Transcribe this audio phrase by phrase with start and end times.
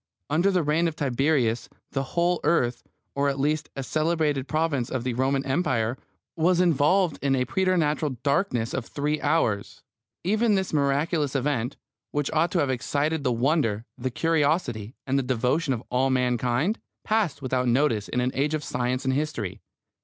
[0.31, 2.81] Under the reign of Tiberius the whole earth,
[3.13, 5.95] or at least a celebrated province of the Roman Empire,
[6.35, 9.83] was involved in a preternatural darkness of three hours.
[10.23, 11.77] Even this miraculous event,
[12.09, 16.79] which ought to have excited the wonder, the curiosity, and the devotion of all mankind,
[17.03, 19.61] passed without notice in an age of science and history.